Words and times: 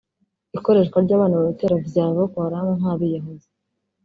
Ikoreshwa 0.57 0.97
ry'abana 1.05 1.35
mu 1.39 1.45
bitero 1.49 1.75
vya 1.87 2.05
Boko 2.15 2.35
Haram 2.43 2.67
nk'abiyahuzi 2.79 3.49